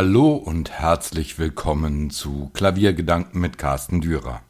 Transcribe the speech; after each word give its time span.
Hallo 0.00 0.36
und 0.36 0.70
herzlich 0.70 1.40
willkommen 1.40 2.10
zu 2.10 2.52
Klaviergedanken 2.54 3.40
mit 3.40 3.58
Carsten 3.58 4.00
Dürer. 4.00 4.42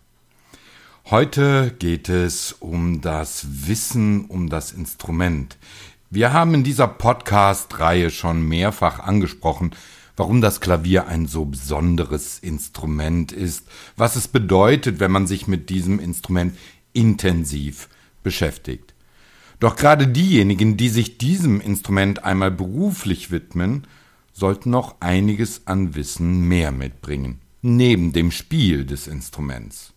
Heute 1.07 1.74
geht 1.79 2.11
es 2.11 2.52
um 2.52 3.01
das 3.01 3.47
Wissen 3.66 4.27
um 4.27 4.51
das 4.51 4.73
Instrument. 4.73 5.57
Wir 6.11 6.34
haben 6.34 6.52
in 6.52 6.65
dieser 6.65 6.87
Podcast-Reihe 6.87 8.11
schon 8.11 8.47
mehrfach 8.47 8.98
angesprochen, 9.01 9.71
warum 10.19 10.43
das 10.43 10.61
Klavier 10.61 11.07
ein 11.07 11.27
so 11.27 11.47
besonderes 11.47 12.38
Instrument 12.38 13.33
ist, 13.33 13.69
was 13.96 14.16
es 14.16 14.29
bedeutet, 14.29 15.01
wenn 15.01 15.12
man 15.12 15.27
sich 15.27 15.46
mit 15.46 15.71
diesem 15.71 15.99
Instrument 15.99 16.59
intensiv 16.93 17.88
beschäftigt. 18.23 18.93
Doch 19.60 19.77
gerade 19.77 20.09
diejenigen, 20.09 20.77
die 20.77 20.91
sich 20.91 21.16
diesem 21.16 21.62
Instrument 21.62 22.23
einmal 22.23 22.51
beruflich 22.51 23.30
widmen, 23.30 23.87
sollten 24.39 24.71
noch 24.71 24.97
einiges 25.01 25.67
an 25.67 25.95
Wissen 25.95 26.47
mehr 26.47 26.71
mitbringen, 26.71 27.41
neben 27.61 28.13
dem 28.13 28.31
Spiel 28.31 28.85
des 28.85 29.07
Instruments. 29.07 29.93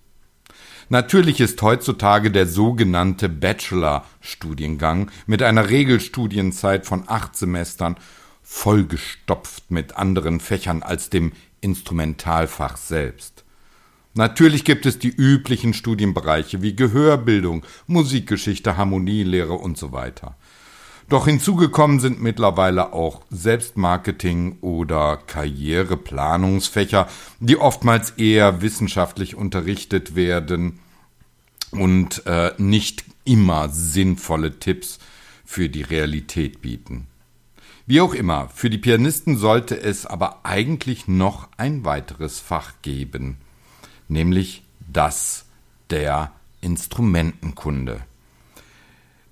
Natürlich 0.89 1.39
ist 1.39 1.61
heutzutage 1.61 2.31
der 2.31 2.47
sogenannte 2.47 3.29
Bachelor-Studiengang 3.29 5.09
mit 5.25 5.41
einer 5.41 5.69
Regelstudienzeit 5.69 6.85
von 6.85 7.03
acht 7.07 7.37
Semestern 7.37 7.95
vollgestopft 8.41 9.71
mit 9.71 9.95
anderen 9.95 10.39
Fächern 10.41 10.83
als 10.83 11.09
dem 11.09 11.31
Instrumentalfach 11.61 12.75
selbst. 12.75 13.45
Natürlich 14.13 14.65
gibt 14.65 14.85
es 14.85 14.99
die 14.99 15.15
üblichen 15.15 15.73
Studienbereiche 15.73 16.61
wie 16.61 16.75
Gehörbildung, 16.75 17.65
Musikgeschichte, 17.87 18.75
Harmonielehre 18.75 19.53
und 19.53 19.77
so 19.77 19.93
weiter. 19.93 20.35
Doch 21.09 21.25
hinzugekommen 21.25 21.99
sind 21.99 22.21
mittlerweile 22.21 22.93
auch 22.93 23.21
Selbstmarketing 23.29 24.59
oder 24.61 25.17
Karriereplanungsfächer, 25.17 27.07
die 27.39 27.57
oftmals 27.57 28.11
eher 28.11 28.61
wissenschaftlich 28.61 29.35
unterrichtet 29.35 30.15
werden 30.15 30.79
und 31.71 32.25
äh, 32.25 32.53
nicht 32.57 33.03
immer 33.25 33.69
sinnvolle 33.69 34.59
Tipps 34.59 34.99
für 35.45 35.69
die 35.69 35.81
Realität 35.81 36.61
bieten. 36.61 37.07
Wie 37.85 37.99
auch 37.99 38.13
immer, 38.13 38.47
für 38.49 38.69
die 38.69 38.77
Pianisten 38.77 39.35
sollte 39.35 39.79
es 39.79 40.05
aber 40.05 40.45
eigentlich 40.45 41.07
noch 41.07 41.49
ein 41.57 41.83
weiteres 41.83 42.39
Fach 42.39 42.73
geben, 42.81 43.37
nämlich 44.07 44.63
das 44.79 45.45
der 45.89 46.31
Instrumentenkunde. 46.61 48.01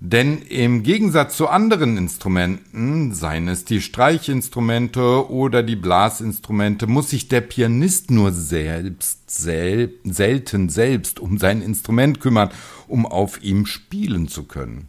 Denn 0.02 0.40
im 0.40 0.82
Gegensatz 0.82 1.36
zu 1.36 1.48
anderen 1.48 1.98
Instrumenten, 1.98 3.12
seien 3.12 3.48
es 3.48 3.66
die 3.66 3.82
Streichinstrumente 3.82 5.30
oder 5.30 5.62
die 5.62 5.76
Blasinstrumente, 5.76 6.86
muss 6.86 7.10
sich 7.10 7.28
der 7.28 7.42
Pianist 7.42 8.10
nur 8.10 8.32
selbst 8.32 9.30
sel 9.30 9.92
selten 10.04 10.70
selbst 10.70 11.20
um 11.20 11.36
sein 11.36 11.60
Instrument 11.60 12.18
kümmern, 12.18 12.48
um 12.88 13.04
auf 13.04 13.42
ihm 13.42 13.66
spielen 13.66 14.26
zu 14.26 14.44
können. 14.44 14.88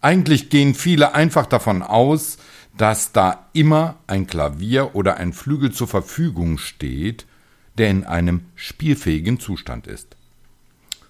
Eigentlich 0.00 0.50
gehen 0.50 0.76
viele 0.76 1.16
einfach 1.16 1.46
davon 1.46 1.82
aus, 1.82 2.38
dass 2.76 3.10
da 3.10 3.48
immer 3.54 3.96
ein 4.06 4.28
Klavier 4.28 4.94
oder 4.94 5.16
ein 5.16 5.32
Flügel 5.32 5.72
zur 5.72 5.88
Verfügung 5.88 6.58
steht, 6.58 7.26
der 7.76 7.90
in 7.90 8.04
einem 8.04 8.42
spielfähigen 8.54 9.40
Zustand 9.40 9.88
ist. 9.88 10.16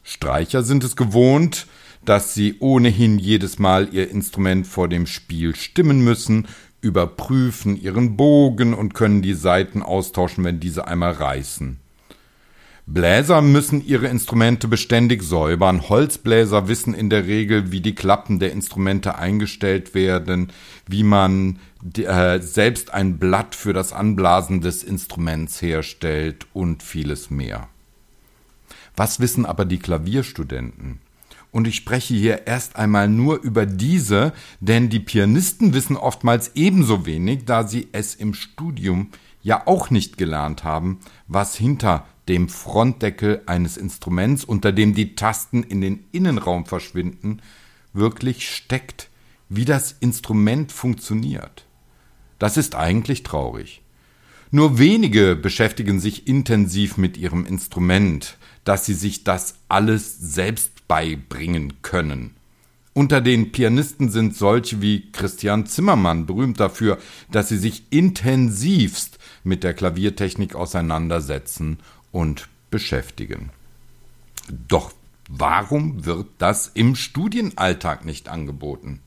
Streicher 0.02 0.62
sind 0.62 0.82
es 0.82 0.96
gewohnt, 0.96 1.66
dass 2.08 2.34
sie 2.34 2.56
ohnehin 2.60 3.18
jedes 3.18 3.58
Mal 3.58 3.88
ihr 3.92 4.10
Instrument 4.10 4.66
vor 4.66 4.88
dem 4.88 5.06
Spiel 5.06 5.54
stimmen 5.56 6.02
müssen, 6.02 6.46
überprüfen 6.80 7.80
ihren 7.80 8.16
Bogen 8.16 8.74
und 8.74 8.94
können 8.94 9.22
die 9.22 9.34
Saiten 9.34 9.82
austauschen, 9.82 10.44
wenn 10.44 10.60
diese 10.60 10.86
einmal 10.86 11.12
reißen. 11.12 11.80
Bläser 12.86 13.40
müssen 13.40 13.84
ihre 13.84 14.08
Instrumente 14.08 14.68
beständig 14.68 15.22
säubern. 15.22 15.88
Holzbläser 15.88 16.68
wissen 16.68 16.92
in 16.92 17.08
der 17.08 17.26
Regel, 17.26 17.72
wie 17.72 17.80
die 17.80 17.94
Klappen 17.94 18.40
der 18.40 18.52
Instrumente 18.52 19.16
eingestellt 19.16 19.94
werden, 19.94 20.52
wie 20.86 21.02
man 21.02 21.60
äh, 21.96 22.40
selbst 22.40 22.92
ein 22.92 23.18
Blatt 23.18 23.54
für 23.54 23.72
das 23.72 23.94
Anblasen 23.94 24.60
des 24.60 24.82
Instruments 24.82 25.62
herstellt 25.62 26.46
und 26.52 26.82
vieles 26.82 27.30
mehr. 27.30 27.68
Was 28.96 29.18
wissen 29.18 29.46
aber 29.46 29.64
die 29.64 29.78
Klavierstudenten? 29.78 31.00
Und 31.54 31.68
ich 31.68 31.76
spreche 31.76 32.14
hier 32.14 32.48
erst 32.48 32.74
einmal 32.74 33.08
nur 33.08 33.40
über 33.40 33.64
diese, 33.64 34.32
denn 34.58 34.88
die 34.88 34.98
Pianisten 34.98 35.72
wissen 35.72 35.96
oftmals 35.96 36.50
ebenso 36.56 37.06
wenig, 37.06 37.44
da 37.44 37.64
sie 37.64 37.86
es 37.92 38.16
im 38.16 38.34
Studium 38.34 39.10
ja 39.40 39.64
auch 39.68 39.88
nicht 39.88 40.18
gelernt 40.18 40.64
haben, 40.64 40.98
was 41.28 41.54
hinter 41.54 42.06
dem 42.26 42.48
Frontdeckel 42.48 43.42
eines 43.46 43.76
Instruments, 43.76 44.42
unter 44.42 44.72
dem 44.72 44.96
die 44.96 45.14
Tasten 45.14 45.62
in 45.62 45.80
den 45.80 46.02
Innenraum 46.10 46.66
verschwinden, 46.66 47.40
wirklich 47.92 48.50
steckt, 48.50 49.08
wie 49.48 49.64
das 49.64 49.92
Instrument 49.92 50.72
funktioniert. 50.72 51.66
Das 52.40 52.56
ist 52.56 52.74
eigentlich 52.74 53.22
traurig. 53.22 53.80
Nur 54.50 54.80
wenige 54.80 55.36
beschäftigen 55.36 56.00
sich 56.00 56.26
intensiv 56.26 56.96
mit 56.96 57.16
ihrem 57.16 57.46
Instrument, 57.46 58.38
dass 58.64 58.86
sie 58.86 58.94
sich 58.94 59.22
das 59.22 59.54
alles 59.68 60.18
selbst 60.18 60.73
beibringen 60.88 61.74
können. 61.82 62.34
Unter 62.94 63.20
den 63.20 63.50
Pianisten 63.50 64.08
sind 64.08 64.36
solche 64.36 64.80
wie 64.80 65.10
Christian 65.10 65.66
Zimmermann 65.66 66.26
berühmt 66.26 66.60
dafür, 66.60 66.98
dass 67.30 67.48
sie 67.48 67.58
sich 67.58 67.82
intensivst 67.90 69.18
mit 69.42 69.64
der 69.64 69.74
Klaviertechnik 69.74 70.54
auseinandersetzen 70.54 71.78
und 72.12 72.48
beschäftigen. 72.70 73.50
Doch 74.68 74.92
warum 75.28 76.04
wird 76.04 76.28
das 76.38 76.68
im 76.68 76.94
Studienalltag 76.94 78.04
nicht 78.04 78.28
angeboten? 78.28 79.00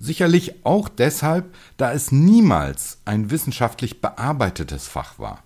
Sicherlich 0.00 0.64
auch 0.64 0.88
deshalb, 0.88 1.54
da 1.76 1.92
es 1.92 2.10
niemals 2.10 2.98
ein 3.04 3.30
wissenschaftlich 3.30 4.00
bearbeitetes 4.00 4.88
Fach 4.88 5.18
war. 5.18 5.44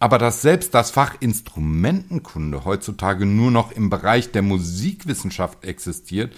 Aber 0.00 0.18
dass 0.18 0.42
selbst 0.42 0.74
das 0.74 0.90
Fach 0.90 1.16
Instrumentenkunde 1.20 2.64
heutzutage 2.64 3.26
nur 3.26 3.50
noch 3.50 3.72
im 3.72 3.90
Bereich 3.90 4.30
der 4.30 4.42
Musikwissenschaft 4.42 5.64
existiert, 5.64 6.34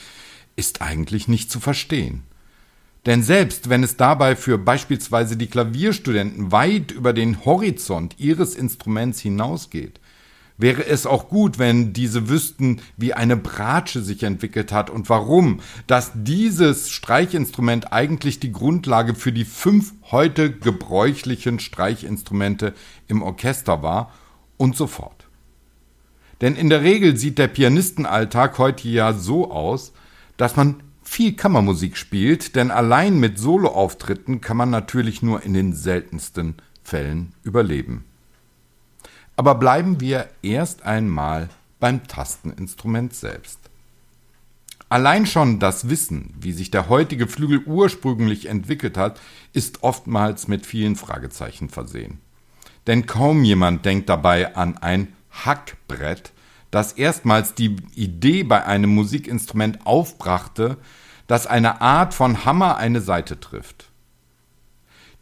ist 0.57 0.81
eigentlich 0.81 1.29
nicht 1.29 1.51
zu 1.51 1.61
verstehen. 1.61 2.23
Denn 3.07 3.23
selbst 3.23 3.71
wenn 3.71 3.83
es 3.83 3.97
dabei 3.97 4.37
für 4.37 4.59
beispielsweise 4.59 5.37
die 5.37 5.47
Klavierstudenten 5.47 6.53
weit 6.53 6.91
über 6.91 7.13
den 7.13 7.45
Horizont 7.45 8.15
ihres 8.19 8.55
Instruments 8.55 9.21
hinausgeht, 9.21 10.01
wäre 10.61 10.87
es 10.87 11.07
auch 11.07 11.29
gut, 11.29 11.59
wenn 11.59 11.93
diese 11.93 12.29
wüssten, 12.29 12.81
wie 12.97 13.15
eine 13.15 13.37
Bratsche 13.37 14.03
sich 14.03 14.23
entwickelt 14.23 14.73
hat 14.73 14.91
und 14.91 15.09
warum, 15.09 15.61
dass 15.87 16.13
dieses 16.15 16.91
Streichinstrument 16.91 17.93
eigentlich 17.93 18.41
die 18.41 18.53
Grundlage 18.53 19.15
für 19.15 19.33
die 19.33 19.45
fünf 19.45 19.93
heute 20.11 20.53
gebräuchlichen 20.53 21.61
Streichinstrumente 21.61 22.75
im 23.09 23.23
Orchester 23.23 23.83
war 23.83 24.13
und 24.57 24.77
so 24.77 24.87
fort. 24.87 25.27
Denn 26.41 26.57
in 26.57 26.71
der 26.71 26.83
Regel 26.83 27.17
sieht 27.17 27.39
der 27.39 27.49
Pianistenalltag 27.49 28.59
heute 28.59 28.89
ja 28.89 29.13
so 29.13 29.51
aus, 29.51 29.93
dass 30.37 30.57
man 30.57 30.83
viel 31.03 31.35
Kammermusik 31.35 31.97
spielt, 31.97 32.55
denn 32.57 32.71
allein 32.71 33.19
mit 33.19 33.39
Soloauftritten 33.39 34.41
kann 34.41 34.57
man 34.57 34.71
natürlich 34.71 35.23
nur 35.23 35.43
in 35.43 35.55
den 35.55 35.75
seltensten 35.75 36.55
Fällen 36.83 37.35
überleben. 37.43 38.05
Aber 39.41 39.55
bleiben 39.55 40.03
wir 40.03 40.29
erst 40.43 40.83
einmal 40.83 41.49
beim 41.79 42.07
Tasteninstrument 42.07 43.15
selbst. 43.15 43.59
Allein 44.91 45.25
schon 45.25 45.59
das 45.59 45.89
Wissen, 45.89 46.35
wie 46.39 46.53
sich 46.53 46.71
der 46.71 46.91
heutige 46.91 47.27
Flügel 47.27 47.63
ursprünglich 47.65 48.51
entwickelt 48.51 48.99
hat, 48.99 49.19
ist 49.55 49.83
oftmals 49.83 50.47
mit 50.47 50.67
vielen 50.67 50.95
Fragezeichen 50.95 51.71
versehen. 51.71 52.19
Denn 52.87 53.07
kaum 53.07 53.43
jemand 53.43 53.87
denkt 53.87 54.11
dabei 54.11 54.57
an 54.57 54.77
ein 54.77 55.15
Hackbrett, 55.31 56.33
das 56.71 56.93
erstmals 56.93 57.55
die 57.55 57.77
Idee 57.95 58.43
bei 58.43 58.67
einem 58.67 58.95
Musikinstrument 58.95 59.87
aufbrachte, 59.87 60.77
dass 61.29 61.47
eine 61.47 61.81
Art 61.81 62.13
von 62.13 62.45
Hammer 62.45 62.77
eine 62.77 63.01
Seite 63.01 63.41
trifft. 63.41 63.90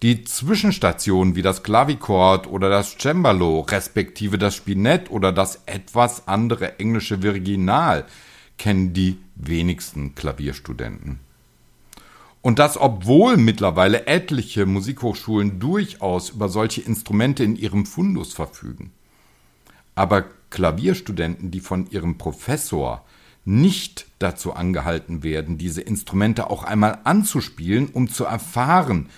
Die 0.03 0.23
Zwischenstationen 0.23 1.35
wie 1.35 1.43
das 1.43 1.65
Klavichord 1.65 2.47
oder 2.47 2.71
das 2.71 2.97
Cembalo, 2.99 3.61
respektive 3.63 4.39
das 4.39 4.55
Spinett 4.55 5.11
oder 5.11 5.33
das 5.33 5.63
etwas 5.67 6.29
andere 6.29 6.79
englische 6.79 7.21
Virginal, 7.21 8.05
kennen 8.59 8.93
die 8.93 9.19
wenigsten 9.35 10.15
Klavierstudenten. 10.15 11.19
Und 12.43 12.61
das, 12.61 12.77
obwohl 12.77 13.37
mittlerweile 13.37 14.07
etliche 14.07 14.67
Musikhochschulen 14.67 15.59
durchaus 15.59 16.31
über 16.31 16.49
solche 16.49 16.81
Instrumente 16.81 17.43
in 17.43 17.57
ihrem 17.57 17.85
Fundus 17.85 18.33
verfügen. 18.33 18.93
Aber 19.97 20.27
Klavierstudenten, 20.51 21.51
die 21.51 21.61
von 21.61 21.91
ihrem 21.91 22.19
Professor 22.19 23.05
nicht 23.45 24.07
dazu 24.21 24.53
angehalten 24.53 25.25
werden, 25.25 25.59
diese 25.59 25.81
Instrumente 25.81 26.51
auch 26.51 26.63
einmal 26.63 27.01
anzuspielen, 27.03 27.89
um 27.89 28.09
zu 28.09 28.25
erfahren, 28.25 29.09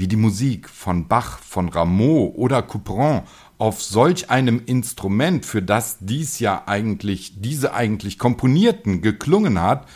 wie 0.00 0.08
die 0.08 0.16
Musik 0.16 0.68
von 0.68 1.06
Bach, 1.06 1.38
von 1.38 1.68
Rameau 1.68 2.32
oder 2.34 2.62
Couperin 2.62 3.22
auf 3.58 3.82
solch 3.82 4.30
einem 4.30 4.62
Instrument, 4.64 5.44
für 5.44 5.62
das 5.62 5.98
dies 6.00 6.40
ja 6.40 6.62
eigentlich, 6.66 7.34
diese 7.40 7.74
eigentlich 7.74 8.18
komponierten, 8.18 9.02
geklungen 9.02 9.60
hat, 9.60 9.86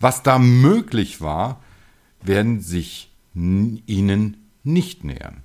was 0.00 0.22
da 0.22 0.38
möglich 0.38 1.20
war, 1.20 1.60
werden 2.22 2.60
sich 2.60 3.12
ihnen 3.34 4.48
nicht 4.64 5.04
nähern. 5.04 5.42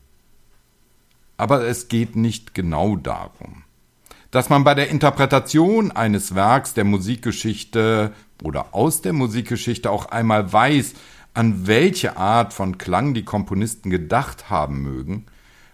Aber 1.36 1.68
es 1.68 1.90
geht 1.90 2.16
nicht 2.16 2.54
genau 2.56 2.96
darum. 2.96 3.64
Dass 4.32 4.50
man 4.50 4.64
bei 4.64 4.74
der 4.74 4.90
Interpretation 4.90 5.92
eines 5.92 6.34
Werks 6.34 6.74
der 6.74 6.86
Musikgeschichte 6.86 8.14
oder 8.42 8.74
aus 8.74 9.02
der 9.02 9.14
Musikgeschichte 9.14 9.92
auch 9.92 10.06
einmal 10.08 10.52
weiß, 10.52 10.94
an 11.38 11.68
welche 11.68 12.18
Art 12.18 12.52
von 12.52 12.80
Klang 12.80 13.14
die 13.14 13.24
Komponisten 13.24 13.92
gedacht 13.92 14.50
haben 14.50 14.82
mögen, 14.82 15.28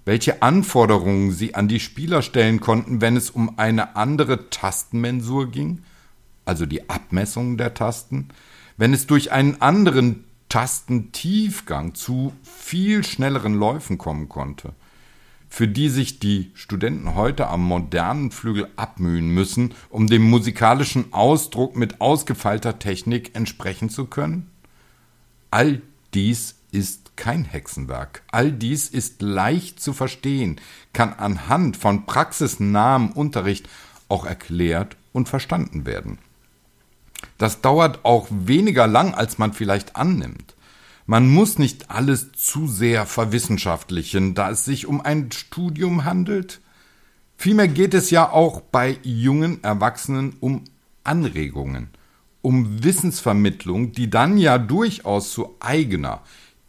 welche 0.03 0.41
Anforderungen 0.41 1.31
sie 1.31 1.55
an 1.55 1.69
die 1.69 1.79
Spieler 1.79 2.21
stellen 2.21 2.59
konnten, 2.59 2.99
wenn 2.99 3.15
es 3.15 3.29
um 3.29 3.57
eine 3.57 3.95
andere 3.95 4.49
Tastenmensur 4.49 5.49
ging, 5.49 5.83
also 6.43 6.65
die 6.65 6.89
Abmessung 6.89 7.55
der 7.55 7.73
Tasten, 7.73 8.27
wenn 8.75 8.93
es 8.93 9.07
durch 9.07 9.31
einen 9.31 9.61
anderen 9.61 10.25
Tastentiefgang 10.49 11.95
zu 11.95 12.33
viel 12.43 13.05
schnelleren 13.05 13.53
Läufen 13.53 13.97
kommen 13.97 14.27
konnte, 14.27 14.73
für 15.47 15.69
die 15.69 15.87
sich 15.87 16.19
die 16.19 16.51
Studenten 16.55 17.15
heute 17.15 17.47
am 17.47 17.63
modernen 17.63 18.31
Flügel 18.31 18.67
abmühen 18.75 19.29
müssen, 19.29 19.73
um 19.89 20.07
dem 20.07 20.23
musikalischen 20.23 21.13
Ausdruck 21.13 21.77
mit 21.77 22.01
ausgefeilter 22.01 22.79
Technik 22.79 23.33
entsprechen 23.33 23.87
zu 23.87 24.07
können? 24.07 24.49
All 25.53 25.83
dies 26.15 26.55
ist 26.71 27.15
kein 27.15 27.45
Hexenwerk. 27.45 28.23
All 28.31 28.51
dies 28.51 28.89
ist 28.89 29.21
leicht 29.21 29.79
zu 29.79 29.93
verstehen, 29.93 30.59
kann 30.93 31.13
anhand 31.13 31.77
von 31.77 32.07
praxisnahem 32.07 33.11
Unterricht 33.11 33.69
auch 34.09 34.25
erklärt 34.25 34.97
und 35.11 35.29
verstanden 35.29 35.85
werden. 35.85 36.17
Das 37.37 37.61
dauert 37.61 38.03
auch 38.03 38.25
weniger 38.31 38.87
lang, 38.87 39.13
als 39.13 39.37
man 39.37 39.53
vielleicht 39.53 39.95
annimmt. 39.95 40.55
Man 41.05 41.29
muss 41.29 41.59
nicht 41.59 41.91
alles 41.91 42.31
zu 42.31 42.67
sehr 42.67 43.05
verwissenschaftlichen, 43.05 44.33
da 44.33 44.49
es 44.49 44.65
sich 44.65 44.87
um 44.87 45.01
ein 45.01 45.31
Studium 45.31 46.03
handelt. 46.03 46.61
Vielmehr 47.37 47.67
geht 47.67 47.93
es 47.93 48.09
ja 48.09 48.27
auch 48.27 48.61
bei 48.61 48.97
jungen 49.03 49.63
Erwachsenen 49.63 50.35
um 50.39 50.63
Anregungen, 51.03 51.89
um 52.43 52.83
Wissensvermittlung, 52.83 53.93
die 53.93 54.11
dann 54.11 54.37
ja 54.37 54.59
durchaus 54.59 55.31
zu 55.31 55.55
eigener, 55.59 56.21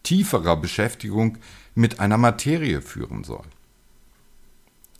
tieferer 0.04 0.56
Beschäftigung 0.56 1.36
mit 1.74 2.00
einer 2.00 2.16
Materie 2.16 2.80
führen 2.80 3.24
soll. 3.24 3.44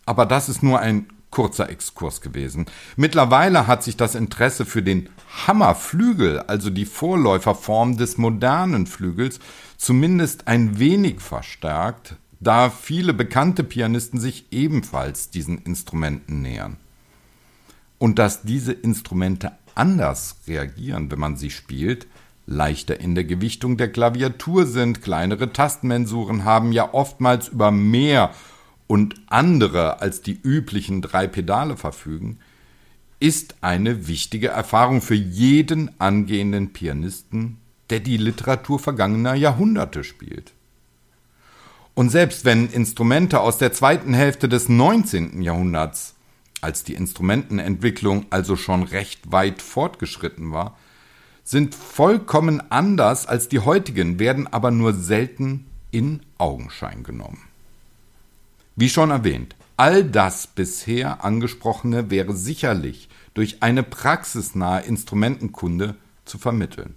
Aber 0.04 0.26
das 0.26 0.50
ist 0.50 0.62
nur 0.62 0.80
ein 0.80 1.06
kurzer 1.30 1.70
Exkurs 1.70 2.20
gewesen. 2.20 2.66
Mittlerweile 2.96 3.66
hat 3.66 3.82
sich 3.82 3.96
das 3.96 4.14
Interesse 4.14 4.66
für 4.66 4.82
den 4.82 5.08
Hammerflügel, 5.46 6.40
also 6.40 6.70
die 6.70 6.86
Vorläuferform 6.86 7.96
des 7.96 8.18
modernen 8.18 8.86
Flügels, 8.86 9.40
zumindest 9.76 10.46
ein 10.48 10.78
wenig 10.78 11.20
verstärkt, 11.20 12.16
da 12.40 12.68
viele 12.68 13.14
bekannte 13.14 13.64
Pianisten 13.64 14.20
sich 14.20 14.46
ebenfalls 14.50 15.30
diesen 15.30 15.58
Instrumenten 15.58 16.42
nähern. 16.42 16.76
Und 17.98 18.18
dass 18.18 18.42
diese 18.42 18.72
Instrumente 18.72 19.52
anders 19.74 20.36
reagieren, 20.46 21.10
wenn 21.10 21.18
man 21.18 21.36
sie 21.36 21.50
spielt, 21.50 22.06
leichter 22.46 23.00
in 23.00 23.14
der 23.14 23.24
Gewichtung 23.24 23.76
der 23.76 23.90
Klaviatur 23.90 24.66
sind, 24.66 25.02
kleinere 25.02 25.52
Tastenmensuren 25.52 26.44
haben 26.44 26.72
ja 26.72 26.92
oftmals 26.92 27.48
über 27.48 27.70
mehr 27.70 28.30
und 28.86 29.14
andere 29.26 30.00
als 30.00 30.20
die 30.20 30.38
üblichen 30.42 31.00
drei 31.00 31.26
Pedale 31.26 31.76
verfügen, 31.76 32.38
ist 33.20 33.56
eine 33.62 34.06
wichtige 34.06 34.48
Erfahrung 34.48 35.00
für 35.00 35.14
jeden 35.14 35.98
angehenden 35.98 36.72
Pianisten, 36.72 37.58
der 37.90 38.00
die 38.00 38.16
Literatur 38.16 38.78
vergangener 38.78 39.34
Jahrhunderte 39.34 40.04
spielt. 40.04 40.52
Und 41.94 42.10
selbst 42.10 42.44
wenn 42.44 42.68
Instrumente 42.68 43.40
aus 43.40 43.56
der 43.56 43.72
zweiten 43.72 44.14
Hälfte 44.14 44.48
des 44.48 44.68
19. 44.68 45.42
Jahrhunderts, 45.42 46.13
als 46.64 46.82
die 46.82 46.94
Instrumentenentwicklung 46.94 48.26
also 48.31 48.56
schon 48.56 48.82
recht 48.82 49.31
weit 49.31 49.62
fortgeschritten 49.62 50.50
war, 50.50 50.76
sind 51.44 51.75
vollkommen 51.75 52.62
anders 52.70 53.26
als 53.26 53.49
die 53.49 53.61
heutigen, 53.61 54.19
werden 54.19 54.46
aber 54.46 54.70
nur 54.70 54.94
selten 54.94 55.66
in 55.90 56.20
Augenschein 56.38 57.05
genommen. 57.05 57.43
Wie 58.76 58.88
schon 58.88 59.11
erwähnt, 59.11 59.55
all 59.76 60.05
das 60.05 60.46
bisher 60.46 61.25
angesprochene 61.25 62.11
wäre 62.11 62.34
sicherlich 62.34 63.08
durch 63.34 63.62
eine 63.62 63.82
praxisnahe 63.82 64.82
Instrumentenkunde 64.82 65.96
zu 66.25 66.38
vermitteln. 66.38 66.94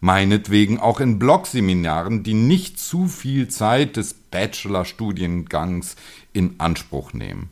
Meinetwegen 0.00 0.78
auch 0.78 1.00
in 1.00 1.18
Blogseminaren, 1.18 2.22
die 2.22 2.32
nicht 2.32 2.78
zu 2.78 3.06
viel 3.06 3.48
Zeit 3.48 3.96
des 3.96 4.14
Bachelorstudiengangs 4.14 5.96
in 6.32 6.54
Anspruch 6.58 7.12
nehmen. 7.12 7.50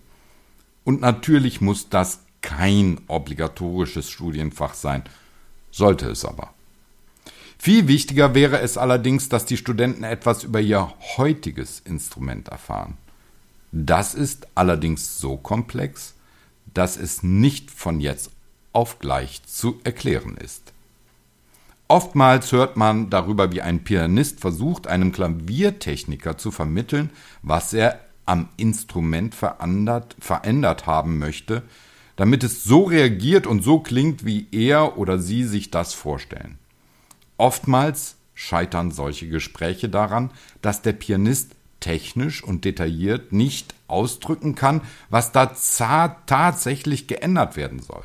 Und 0.88 1.02
natürlich 1.02 1.60
muss 1.60 1.90
das 1.90 2.20
kein 2.40 2.98
obligatorisches 3.08 4.08
Studienfach 4.08 4.72
sein, 4.72 5.02
sollte 5.70 6.08
es 6.08 6.24
aber. 6.24 6.54
Viel 7.58 7.88
wichtiger 7.88 8.34
wäre 8.34 8.60
es 8.60 8.78
allerdings, 8.78 9.28
dass 9.28 9.44
die 9.44 9.58
Studenten 9.58 10.02
etwas 10.02 10.44
über 10.44 10.62
ihr 10.62 10.90
heutiges 11.18 11.80
Instrument 11.80 12.48
erfahren. 12.48 12.96
Das 13.70 14.14
ist 14.14 14.46
allerdings 14.54 15.18
so 15.18 15.36
komplex, 15.36 16.14
dass 16.72 16.96
es 16.96 17.22
nicht 17.22 17.70
von 17.70 18.00
jetzt 18.00 18.30
auf 18.72 18.98
gleich 18.98 19.42
zu 19.44 19.80
erklären 19.84 20.38
ist. 20.38 20.72
Oftmals 21.86 22.50
hört 22.52 22.78
man 22.78 23.10
darüber, 23.10 23.52
wie 23.52 23.60
ein 23.60 23.84
Pianist 23.84 24.40
versucht, 24.40 24.86
einem 24.86 25.12
Klaviertechniker 25.12 26.38
zu 26.38 26.50
vermitteln, 26.50 27.10
was 27.42 27.74
er 27.74 28.07
am 28.28 28.48
Instrument 28.56 29.34
verändert, 29.34 30.14
verändert 30.20 30.86
haben 30.86 31.18
möchte, 31.18 31.62
damit 32.16 32.44
es 32.44 32.62
so 32.62 32.84
reagiert 32.84 33.46
und 33.46 33.62
so 33.62 33.80
klingt, 33.80 34.24
wie 34.24 34.46
er 34.52 34.98
oder 34.98 35.18
sie 35.18 35.44
sich 35.44 35.70
das 35.70 35.94
vorstellen. 35.94 36.58
Oftmals 37.38 38.16
scheitern 38.34 38.90
solche 38.90 39.28
Gespräche 39.28 39.88
daran, 39.88 40.30
dass 40.60 40.82
der 40.82 40.92
Pianist 40.92 41.52
technisch 41.80 42.42
und 42.42 42.64
detailliert 42.64 43.32
nicht 43.32 43.74
ausdrücken 43.86 44.54
kann, 44.54 44.82
was 45.08 45.32
da 45.32 45.46
tatsächlich 46.26 47.06
geändert 47.06 47.56
werden 47.56 47.80
soll. 47.80 48.02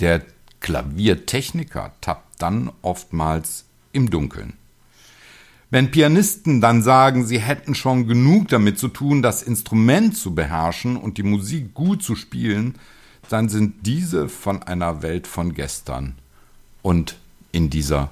Der 0.00 0.22
Klaviertechniker 0.60 1.92
tappt 2.00 2.42
dann 2.42 2.72
oftmals 2.82 3.66
im 3.92 4.10
Dunkeln. 4.10 4.54
Wenn 5.70 5.90
Pianisten 5.90 6.62
dann 6.62 6.82
sagen, 6.82 7.26
sie 7.26 7.40
hätten 7.40 7.74
schon 7.74 8.06
genug 8.06 8.48
damit 8.48 8.78
zu 8.78 8.88
tun, 8.88 9.20
das 9.20 9.42
Instrument 9.42 10.16
zu 10.16 10.34
beherrschen 10.34 10.96
und 10.96 11.18
die 11.18 11.22
Musik 11.22 11.74
gut 11.74 12.02
zu 12.02 12.16
spielen, 12.16 12.76
dann 13.28 13.50
sind 13.50 13.86
diese 13.86 14.30
von 14.30 14.62
einer 14.62 15.02
Welt 15.02 15.26
von 15.26 15.52
gestern 15.52 16.14
und 16.80 17.18
in 17.52 17.68
dieser 17.68 18.10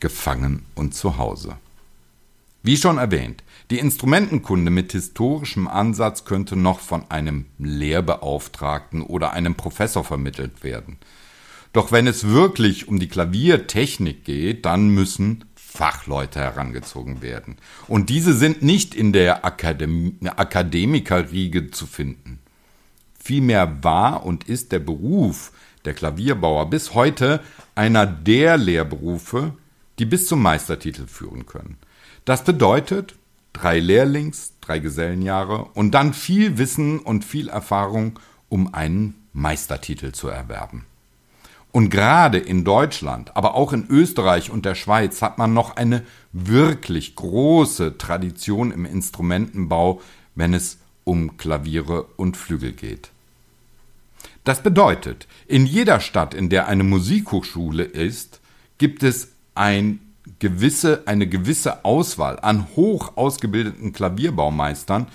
gefangen 0.00 0.64
und 0.74 0.94
zu 0.94 1.18
Hause. 1.18 1.56
Wie 2.64 2.76
schon 2.76 2.98
erwähnt, 2.98 3.44
die 3.70 3.78
Instrumentenkunde 3.78 4.72
mit 4.72 4.90
historischem 4.90 5.68
Ansatz 5.68 6.24
könnte 6.24 6.56
noch 6.56 6.80
von 6.80 7.08
einem 7.10 7.46
Lehrbeauftragten 7.58 9.02
oder 9.02 9.32
einem 9.32 9.54
Professor 9.54 10.02
vermittelt 10.02 10.64
werden. 10.64 10.96
Doch 11.72 11.92
wenn 11.92 12.08
es 12.08 12.26
wirklich 12.26 12.88
um 12.88 12.98
die 12.98 13.08
Klaviertechnik 13.08 14.24
geht, 14.24 14.64
dann 14.64 14.88
müssen 14.88 15.44
Fachleute 15.76 16.40
herangezogen 16.40 17.20
werden. 17.20 17.56
Und 17.86 18.08
diese 18.08 18.32
sind 18.32 18.62
nicht 18.62 18.94
in 18.94 19.12
der 19.12 19.44
Akadem 19.44 20.18
Akademikerriege 20.24 21.70
zu 21.70 21.86
finden. 21.86 22.38
Vielmehr 23.22 23.84
war 23.84 24.24
und 24.24 24.44
ist 24.44 24.72
der 24.72 24.78
Beruf 24.78 25.52
der 25.84 25.94
Klavierbauer 25.94 26.70
bis 26.70 26.94
heute 26.94 27.40
einer 27.74 28.06
der 28.06 28.56
Lehrberufe, 28.56 29.54
die 29.98 30.06
bis 30.06 30.26
zum 30.26 30.40
Meistertitel 30.42 31.06
führen 31.06 31.44
können. 31.44 31.76
Das 32.24 32.42
bedeutet 32.42 33.14
drei 33.52 33.78
Lehrlings, 33.78 34.54
drei 34.60 34.78
Gesellenjahre 34.78 35.64
und 35.74 35.92
dann 35.92 36.14
viel 36.14 36.58
Wissen 36.58 36.98
und 36.98 37.24
viel 37.24 37.48
Erfahrung, 37.48 38.18
um 38.48 38.74
einen 38.74 39.14
Meistertitel 39.32 40.12
zu 40.12 40.28
erwerben. 40.28 40.86
Und 41.76 41.90
gerade 41.90 42.38
in 42.38 42.64
Deutschland, 42.64 43.36
aber 43.36 43.54
auch 43.54 43.74
in 43.74 43.86
Österreich 43.90 44.50
und 44.50 44.64
der 44.64 44.74
Schweiz 44.74 45.20
hat 45.20 45.36
man 45.36 45.52
noch 45.52 45.76
eine 45.76 46.04
wirklich 46.32 47.16
große 47.16 47.98
Tradition 47.98 48.70
im 48.70 48.86
Instrumentenbau, 48.86 50.00
wenn 50.34 50.54
es 50.54 50.78
um 51.04 51.36
Klaviere 51.36 52.06
und 52.16 52.38
Flügel 52.38 52.72
geht. 52.72 53.10
Das 54.42 54.62
bedeutet, 54.62 55.28
in 55.48 55.66
jeder 55.66 56.00
Stadt, 56.00 56.32
in 56.32 56.48
der 56.48 56.66
eine 56.66 56.82
Musikhochschule 56.82 57.84
ist, 57.84 58.40
gibt 58.78 59.02
es 59.02 59.32
ein 59.54 60.00
gewisse, 60.38 61.02
eine 61.04 61.26
gewisse 61.26 61.84
Auswahl 61.84 62.40
an 62.40 62.68
hoch 62.74 63.18
ausgebildeten 63.18 63.92
Klavierbaumeistern, 63.92 65.08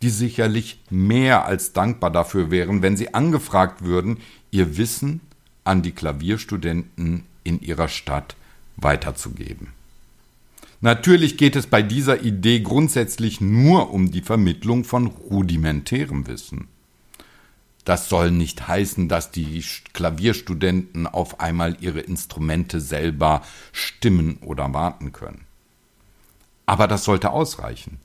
die 0.00 0.08
sicherlich 0.08 0.80
mehr 0.88 1.44
als 1.44 1.74
dankbar 1.74 2.10
dafür 2.10 2.50
wären, 2.50 2.80
wenn 2.80 2.96
sie 2.96 3.12
angefragt 3.12 3.84
würden, 3.84 4.16
ihr 4.50 4.78
Wissen 4.78 5.20
an 5.66 5.82
die 5.82 5.92
Klavierstudenten 5.92 7.24
in 7.44 7.60
ihrer 7.60 7.88
Stadt 7.88 8.36
weiterzugeben. 8.76 9.68
Natürlich 10.80 11.38
geht 11.38 11.56
es 11.56 11.66
bei 11.66 11.82
dieser 11.82 12.22
Idee 12.22 12.60
grundsätzlich 12.60 13.40
nur 13.40 13.92
um 13.92 14.10
die 14.10 14.20
Vermittlung 14.20 14.84
von 14.84 15.06
rudimentärem 15.06 16.26
Wissen. 16.26 16.68
Das 17.84 18.08
soll 18.08 18.30
nicht 18.30 18.66
heißen, 18.66 19.08
dass 19.08 19.30
die 19.30 19.64
Klavierstudenten 19.92 21.06
auf 21.06 21.40
einmal 21.40 21.76
ihre 21.80 22.00
Instrumente 22.00 22.80
selber 22.80 23.42
stimmen 23.72 24.38
oder 24.42 24.74
warten 24.74 25.12
können. 25.12 25.44
Aber 26.66 26.88
das 26.88 27.04
sollte 27.04 27.30
ausreichen. 27.30 28.00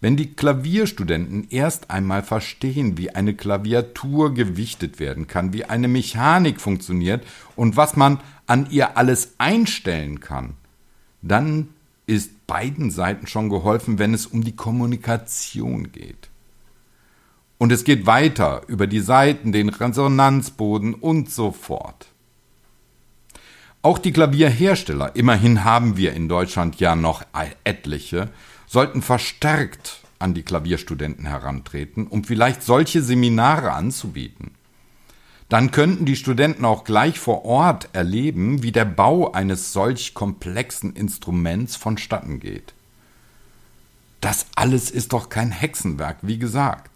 Wenn 0.00 0.16
die 0.16 0.32
Klavierstudenten 0.32 1.48
erst 1.50 1.90
einmal 1.90 2.22
verstehen, 2.22 2.96
wie 2.96 3.10
eine 3.10 3.34
Klaviatur 3.34 4.32
gewichtet 4.32 4.98
werden 4.98 5.26
kann, 5.26 5.52
wie 5.52 5.66
eine 5.66 5.88
Mechanik 5.88 6.60
funktioniert 6.60 7.26
und 7.54 7.76
was 7.76 7.96
man 7.96 8.18
an 8.46 8.66
ihr 8.70 8.96
alles 8.96 9.34
einstellen 9.36 10.20
kann, 10.20 10.54
dann 11.20 11.68
ist 12.06 12.46
beiden 12.46 12.90
Seiten 12.90 13.26
schon 13.26 13.50
geholfen, 13.50 13.98
wenn 13.98 14.14
es 14.14 14.26
um 14.26 14.42
die 14.42 14.56
Kommunikation 14.56 15.92
geht. 15.92 16.30
Und 17.58 17.70
es 17.70 17.84
geht 17.84 18.06
weiter 18.06 18.62
über 18.68 18.86
die 18.86 19.00
Seiten, 19.00 19.52
den 19.52 19.68
Resonanzboden 19.68 20.94
und 20.94 21.30
so 21.30 21.52
fort. 21.52 22.08
Auch 23.82 23.98
die 23.98 24.12
Klavierhersteller, 24.12 25.16
immerhin 25.16 25.64
haben 25.64 25.96
wir 25.96 26.12
in 26.12 26.28
Deutschland 26.28 26.78
ja 26.80 26.96
noch 26.96 27.24
etliche, 27.64 28.28
sollten 28.66 29.00
verstärkt 29.00 30.00
an 30.18 30.34
die 30.34 30.42
Klavierstudenten 30.42 31.24
herantreten, 31.24 32.06
um 32.06 32.24
vielleicht 32.24 32.62
solche 32.62 33.02
Seminare 33.02 33.72
anzubieten. 33.72 34.50
Dann 35.48 35.70
könnten 35.72 36.04
die 36.04 36.14
Studenten 36.14 36.64
auch 36.64 36.84
gleich 36.84 37.18
vor 37.18 37.44
Ort 37.44 37.88
erleben, 37.92 38.62
wie 38.62 38.70
der 38.70 38.84
Bau 38.84 39.32
eines 39.32 39.72
solch 39.72 40.14
komplexen 40.14 40.94
Instruments 40.94 41.74
vonstatten 41.74 42.38
geht. 42.38 42.74
Das 44.20 44.46
alles 44.54 44.90
ist 44.90 45.14
doch 45.14 45.30
kein 45.30 45.50
Hexenwerk, 45.50 46.18
wie 46.20 46.38
gesagt. 46.38 46.90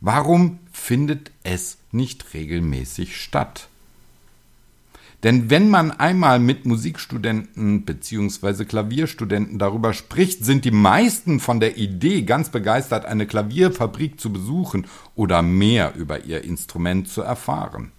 Warum 0.00 0.58
findet 0.72 1.30
es 1.44 1.76
nicht 1.92 2.32
regelmäßig 2.32 3.20
statt? 3.20 3.69
Denn 5.22 5.50
wenn 5.50 5.68
man 5.68 5.90
einmal 5.90 6.38
mit 6.38 6.64
Musikstudenten 6.64 7.84
bzw. 7.84 8.64
Klavierstudenten 8.64 9.58
darüber 9.58 9.92
spricht, 9.92 10.44
sind 10.44 10.64
die 10.64 10.70
meisten 10.70 11.40
von 11.40 11.60
der 11.60 11.76
Idee 11.76 12.22
ganz 12.22 12.48
begeistert, 12.48 13.04
eine 13.04 13.26
Klavierfabrik 13.26 14.18
zu 14.18 14.32
besuchen 14.32 14.86
oder 15.14 15.42
mehr 15.42 15.94
über 15.94 16.24
ihr 16.24 16.42
Instrument 16.42 17.08
zu 17.08 17.20
erfahren. 17.20 17.92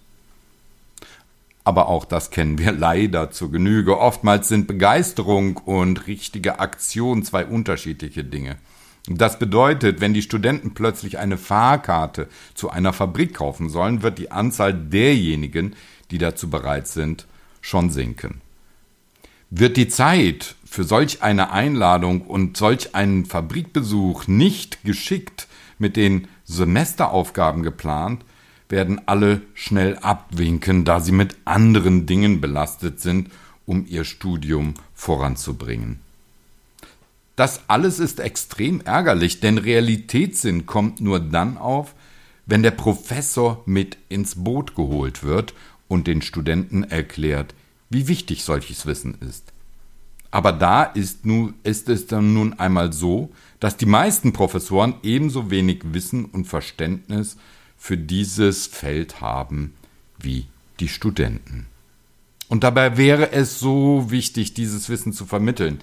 Aber 1.64 1.88
auch 1.88 2.04
das 2.04 2.30
kennen 2.30 2.58
wir 2.58 2.72
leider 2.72 3.30
zur 3.30 3.52
Genüge. 3.52 4.00
Oftmals 4.00 4.48
sind 4.48 4.66
Begeisterung 4.66 5.58
und 5.58 6.08
richtige 6.08 6.58
Aktion 6.58 7.22
zwei 7.22 7.46
unterschiedliche 7.46 8.24
Dinge. 8.24 8.56
Das 9.06 9.38
bedeutet, 9.38 10.00
wenn 10.00 10.14
die 10.14 10.22
Studenten 10.22 10.74
plötzlich 10.74 11.18
eine 11.18 11.36
Fahrkarte 11.36 12.28
zu 12.54 12.70
einer 12.70 12.92
Fabrik 12.92 13.34
kaufen 13.34 13.68
sollen, 13.68 14.02
wird 14.02 14.18
die 14.18 14.30
Anzahl 14.30 14.72
derjenigen, 14.72 15.74
die 16.10 16.18
dazu 16.18 16.48
bereit 16.48 16.86
sind, 16.86 17.26
schon 17.60 17.90
sinken. 17.90 18.40
Wird 19.50 19.76
die 19.76 19.88
Zeit 19.88 20.54
für 20.64 20.84
solch 20.84 21.22
eine 21.22 21.50
Einladung 21.50 22.22
und 22.22 22.56
solch 22.56 22.94
einen 22.94 23.26
Fabrikbesuch 23.26 24.26
nicht 24.28 24.84
geschickt 24.84 25.48
mit 25.78 25.96
den 25.96 26.28
Semesteraufgaben 26.44 27.62
geplant, 27.62 28.24
werden 28.68 29.02
alle 29.06 29.42
schnell 29.52 29.98
abwinken, 29.98 30.84
da 30.84 31.00
sie 31.00 31.12
mit 31.12 31.36
anderen 31.44 32.06
Dingen 32.06 32.40
belastet 32.40 33.00
sind, 33.00 33.30
um 33.66 33.84
ihr 33.86 34.04
Studium 34.04 34.74
voranzubringen. 34.94 36.01
Das 37.36 37.62
alles 37.68 37.98
ist 37.98 38.20
extrem 38.20 38.80
ärgerlich, 38.82 39.40
denn 39.40 39.58
Realitätssinn 39.58 40.66
kommt 40.66 41.00
nur 41.00 41.20
dann 41.20 41.56
auf, 41.56 41.94
wenn 42.46 42.62
der 42.62 42.72
Professor 42.72 43.62
mit 43.66 43.96
ins 44.08 44.42
Boot 44.44 44.74
geholt 44.74 45.22
wird 45.22 45.54
und 45.88 46.06
den 46.06 46.22
Studenten 46.22 46.84
erklärt, 46.84 47.54
wie 47.88 48.08
wichtig 48.08 48.44
solches 48.44 48.86
Wissen 48.86 49.16
ist. 49.20 49.52
Aber 50.30 50.52
da 50.52 50.82
ist, 50.82 51.26
nun, 51.26 51.54
ist 51.62 51.88
es 51.88 52.06
dann 52.06 52.32
nun 52.32 52.54
einmal 52.54 52.92
so, 52.92 53.30
dass 53.60 53.76
die 53.76 53.86
meisten 53.86 54.32
Professoren 54.32 54.94
ebenso 55.02 55.50
wenig 55.50 55.82
Wissen 55.92 56.24
und 56.24 56.46
Verständnis 56.46 57.36
für 57.76 57.98
dieses 57.98 58.66
Feld 58.66 59.20
haben 59.20 59.74
wie 60.18 60.46
die 60.80 60.88
Studenten. 60.88 61.66
Und 62.48 62.64
dabei 62.64 62.96
wäre 62.96 63.32
es 63.32 63.58
so 63.58 64.10
wichtig, 64.10 64.54
dieses 64.54 64.88
Wissen 64.88 65.12
zu 65.12 65.26
vermitteln, 65.26 65.80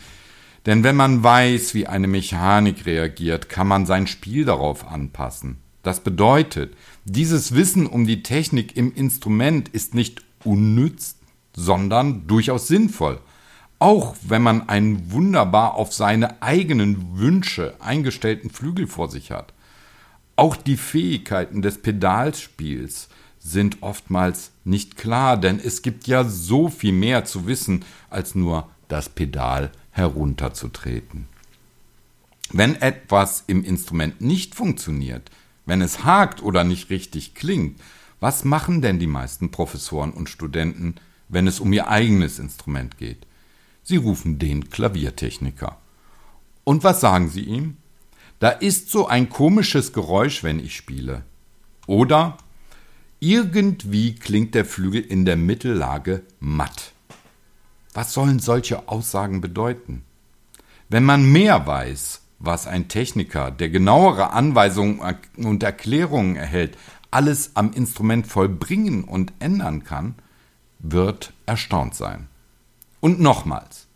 denn 0.65 0.83
wenn 0.83 0.95
man 0.95 1.23
weiß, 1.23 1.73
wie 1.73 1.87
eine 1.87 2.07
Mechanik 2.07 2.85
reagiert, 2.85 3.49
kann 3.49 3.67
man 3.67 3.85
sein 3.85 4.07
Spiel 4.07 4.45
darauf 4.45 4.87
anpassen. 4.87 5.59
Das 5.83 6.01
bedeutet, 6.01 6.75
dieses 7.05 7.55
Wissen 7.55 7.87
um 7.87 8.05
die 8.05 8.23
Technik 8.23 8.75
im 8.75 8.93
Instrument 8.93 9.69
ist 9.69 9.95
nicht 9.95 10.21
unnütz, 10.43 11.15
sondern 11.55 12.27
durchaus 12.27 12.67
sinnvoll. 12.67 13.19
Auch 13.79 14.15
wenn 14.27 14.41
man 14.41 14.67
einen 14.67 15.11
wunderbar 15.11 15.75
auf 15.75 15.93
seine 15.93 16.41
eigenen 16.41 17.17
Wünsche 17.17 17.75
eingestellten 17.79 18.49
Flügel 18.49 18.87
vor 18.87 19.09
sich 19.09 19.31
hat. 19.31 19.53
Auch 20.35 20.57
die 20.57 20.77
Fähigkeiten 20.77 21.61
des 21.61 21.81
Pedalspiels 21.81 23.07
sind 23.39 23.77
oftmals 23.81 24.51
nicht 24.65 24.97
klar, 24.97 25.37
denn 25.37 25.59
es 25.59 25.81
gibt 25.81 26.07
ja 26.07 26.25
so 26.25 26.67
viel 26.67 26.91
mehr 26.91 27.23
zu 27.23 27.47
wissen 27.47 27.85
als 28.09 28.35
nur 28.35 28.69
das 28.89 29.07
Pedal 29.07 29.71
herunterzutreten. 29.99 31.27
Wenn 32.51 32.75
etwas 32.81 33.43
im 33.45 33.63
Instrument 33.63 34.21
nicht 34.21 34.55
funktioniert, 34.55 35.29
wenn 35.67 35.81
es 35.81 36.03
hakt 36.03 36.41
oder 36.41 36.63
nicht 36.63 36.89
richtig 36.89 37.35
klingt, 37.35 37.79
was 38.19 38.43
machen 38.43 38.81
denn 38.81 38.97
die 38.97 39.07
meisten 39.07 39.51
Professoren 39.51 40.11
und 40.11 40.29
Studenten, 40.29 40.95
wenn 41.27 41.45
es 41.45 41.59
um 41.59 41.71
ihr 41.71 41.87
eigenes 41.87 42.39
Instrument 42.39 42.97
geht? 42.97 43.27
Sie 43.83 43.97
rufen 43.97 44.39
den 44.39 44.69
Klaviertechniker. 44.69 45.77
Und 46.63 46.83
was 46.83 47.01
sagen 47.01 47.29
sie 47.29 47.43
ihm? 47.43 47.77
Da 48.39 48.49
ist 48.49 48.89
so 48.89 49.07
ein 49.07 49.29
komisches 49.29 49.93
Geräusch, 49.93 50.43
wenn 50.43 50.59
ich 50.59 50.75
spiele. 50.75 51.23
Oder 51.87 52.37
irgendwie 53.19 54.15
klingt 54.15 54.55
der 54.55 54.65
Flügel 54.65 55.01
in 55.01 55.25
der 55.25 55.35
Mittellage 55.35 56.23
matt. 56.39 56.93
Was 57.93 58.13
sollen 58.13 58.39
solche 58.39 58.87
Aussagen 58.87 59.41
bedeuten? 59.41 60.03
Wenn 60.89 61.03
man 61.03 61.31
mehr 61.31 61.65
weiß, 61.65 62.21
was 62.39 62.67
ein 62.67 62.87
Techniker, 62.87 63.51
der 63.51 63.69
genauere 63.69 64.31
Anweisungen 64.31 65.01
und 65.37 65.63
Erklärungen 65.63 66.35
erhält, 66.35 66.77
alles 67.11 67.51
am 67.55 67.73
Instrument 67.73 68.27
vollbringen 68.27 69.03
und 69.03 69.33
ändern 69.39 69.83
kann, 69.83 70.15
wird 70.79 71.33
erstaunt 71.45 71.95
sein. 71.95 72.27
Und 73.01 73.19
nochmals, 73.19 73.87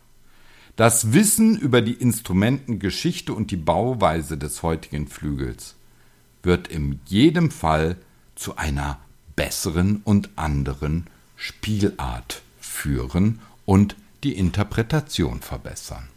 das 0.76 1.12
Wissen 1.12 1.56
über 1.56 1.82
die 1.82 1.92
Instrumentengeschichte 1.94 3.32
und 3.32 3.50
die 3.50 3.56
Bauweise 3.56 4.36
des 4.36 4.62
heutigen 4.62 5.06
Flügels 5.06 5.76
wird 6.42 6.68
in 6.68 7.00
jedem 7.06 7.50
Fall 7.50 7.96
zu 8.34 8.56
einer 8.56 8.98
besseren 9.36 10.02
und 10.04 10.30
anderen 10.36 11.06
Spielart 11.36 12.42
führen 12.60 13.40
und 13.64 13.96
die 14.22 14.36
Interpretation 14.36 15.40
verbessern. 15.40 16.08